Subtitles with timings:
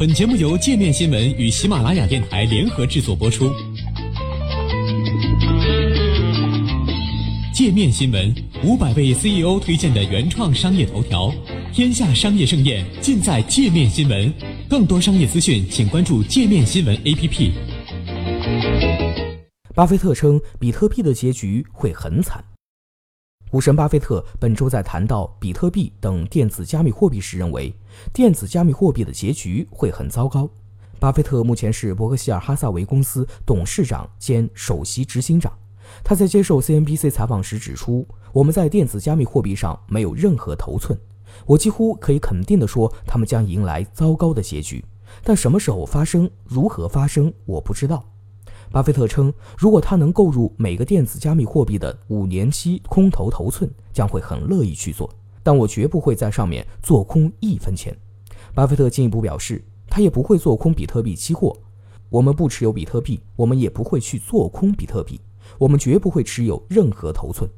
[0.00, 3.52] 本节目由界面新闻与喜马拉雅电台联合制作播出。
[7.52, 8.34] 界面新闻
[8.64, 11.30] 五百位 CEO 推荐的原创商业头条，
[11.70, 14.32] 天下商业盛宴尽在界面新闻。
[14.70, 17.50] 更多商业资讯，请关注界面新闻 APP。
[19.74, 22.42] 巴菲特称，比特币的结局会很惨。
[23.50, 27.74] 股神巴菲特本周在谈到比特币等电子加密货币时，认为
[28.12, 30.48] 电子加密货币的结局会很糟糕。
[31.00, 35.52] 巴菲特目前是伯克希尔哈萨维公司董事长兼首席执行长。
[36.04, 40.96] 他在接受 CNBC 采访时指出：“我们在电子加密货币上没有任何头寸，
[41.44, 44.84] 我几乎可以肯定地说，他们将迎来糟糕的结局。
[45.24, 48.04] 但什么时候发生，如何发生，我不知道。”
[48.72, 55.10] 巴菲特称，如果他能购入每个电子加密货币的五年期空头头寸，将会很乐意去做，
[55.42, 57.96] 但我绝不会在上面做空一分钱。
[58.54, 61.56] 巴菲特进一步表示，他也不会做空比特币期货。
[62.10, 65.20] 我们不持有比特币，我们也不会去做空比特币，
[65.58, 67.50] 我们绝不会持有任何头寸。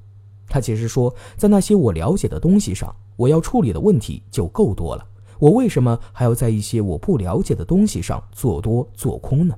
[0.49, 5.07] 他解释说，在那些我了解的东西上，我要处理的问题就够多了，
[5.39, 9.55] 我为什么还要在一些我不了解的东西上做多做空呢？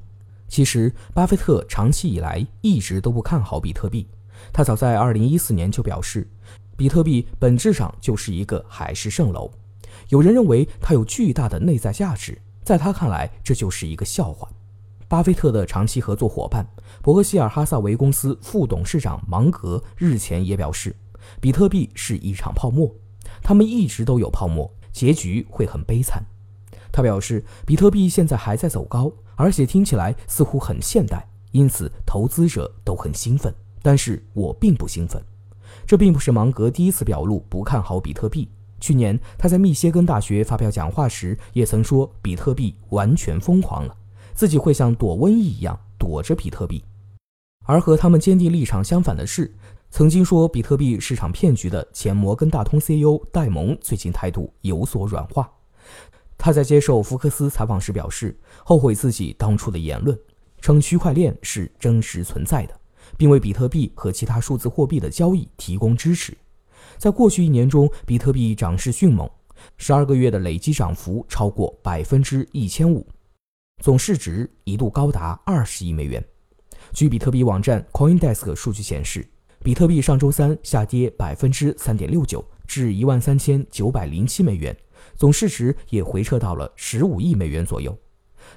[0.49, 4.07] 其实，巴菲特长期以来一直都不看好比特币。
[4.53, 6.29] 他早在2014年就表示，
[6.77, 9.51] 比特币本质上就是一个海市蜃楼。
[10.11, 14.49] 有人认为它有巨大的内在价值，在他看来，这就是一个笑话。
[15.09, 16.67] 巴菲特的长期合作伙伴
[17.01, 20.95] 伯克希尔哈萨维公司副董事长芒格日前也表示，
[21.41, 22.93] 比特币是一场泡沫，
[23.43, 26.23] 他们一直都有泡沫，结局会很悲惨。
[26.93, 29.13] 他表示，比特币现在还在走高。
[29.37, 33.55] 而且听起来似乎很现代，因此投资者都很兴奋。
[33.83, 35.23] 但是我并不兴奋。
[35.87, 38.49] 这并不是芒格第一次表露不看好比特币。
[38.81, 43.97] 去年他在密歇根大学发表讲话时，也曾说比特币完全疯狂了，
[44.35, 46.83] 自己会像躲瘟疫一样躲着比特币。
[47.67, 49.55] 而和他们坚定立场相反的是，
[49.91, 55.51] 曾经说比特币是场骗局的前摩根大通 CEO 戴蒙，最近态度有所软化。
[56.37, 60.19] 他在接受福克斯采访时表示，后悔自己当初的言论，
[60.61, 62.81] 称区块链是真实存在的，
[63.17, 66.37] 并为比特币和其他数字货币的交易提供支持。
[66.99, 69.29] 在过去一年中，比特币涨势迅猛，
[69.79, 73.07] 十二个月的累计涨幅超过百分之一千五，
[73.83, 76.23] 总市值一度高达二十亿美元。
[76.93, 79.27] 据比特币网站 CoinDesk 数据显示，
[79.63, 84.77] 比特币上周三下跌百分之三点六九，至一万三千九百零七美元。
[85.17, 87.97] 总市值也回撤到了十五亿美元左右。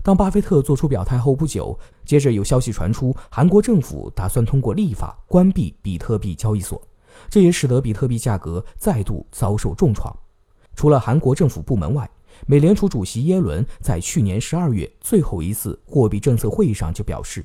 [0.03, 6.81] 当巴菲特做出表态后不久，接着有消息传出，韩国政府打算通过立法关闭比特币交易所，
[7.29, 10.13] 这也使得比特币价格再度遭受重创。
[10.75, 12.09] 除了韩国政府部门外，
[12.45, 17.43] 美联储主席耶伦在去年十二月最后一次货币政策会议上就表示，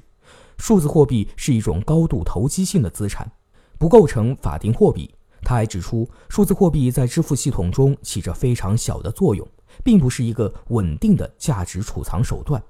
[0.59, 3.31] 数字货币是一种高度投机性的资产，
[3.79, 5.09] 不构成法定货币。
[5.45, 9.47] 他还指出，数字货币在支付系统中起着非常小的作用，
[9.83, 12.63] 并不是一个稳定的价值储藏手段。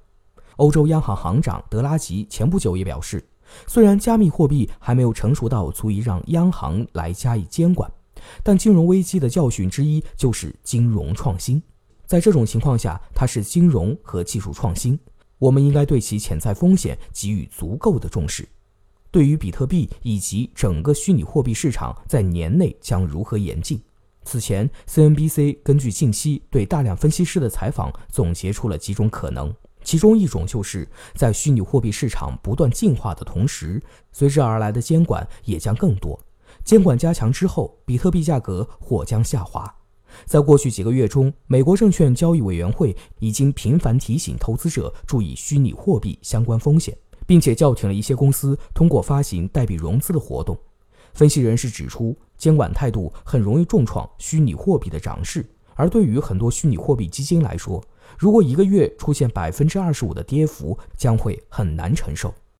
[0.57, 3.25] 欧洲央行行长德拉吉前不久也表示，
[3.67, 7.91] 虽然加密货币还没有成熟到足以让央行来加以监管，
[8.43, 11.63] 但金融危机的教训之一就是金融创新。
[12.07, 14.99] 在这种情况下，它是金融和技术创新，
[15.39, 18.47] 我们应该对其潜在风险给予足够的重视。
[19.13, 23.79] 对于比特币以及整个虚拟货币市场在年内将如何演进？
[24.25, 29.55] 此前，CNBC 根据近期对大量分析师的采访，总结出了几种可能。
[29.85, 36.19] 其中一种就是在虚拟货币市场不断进化的同时，随之而来的监管也将更多。
[36.65, 39.71] 监管加强之后，比特币价格或将下滑。
[40.25, 46.97] 在过去几个月中，美国证券交易委员会已经频繁提醒投资者注意虚拟货币相关风险。
[47.27, 50.57] 并且叫停了一些公司通过发行代币融资的活动。
[51.15, 55.45] 分析人士指出，监管态度很容易重创虚拟货币的涨势。
[55.75, 57.83] 而对于很多虚拟货币基金来说，
[58.19, 62.33] 如果一个月出现百分之二十五的跌幅，将会很难承受。